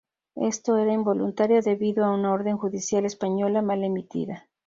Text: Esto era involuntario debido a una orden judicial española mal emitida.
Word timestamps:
Esto 0.41 0.77
era 0.77 0.93
involuntario 0.93 1.61
debido 1.61 2.03
a 2.03 2.15
una 2.15 2.33
orden 2.33 2.57
judicial 2.57 3.05
española 3.05 3.61
mal 3.61 3.83
emitida. 3.83 4.49